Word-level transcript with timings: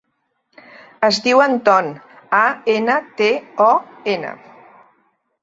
Es 1.07 1.19
diu 1.27 1.43
Anton: 1.45 1.89
a, 2.39 2.41
ena, 2.77 2.97
te, 3.21 3.29
o, 3.69 3.71
ena. 4.17 4.35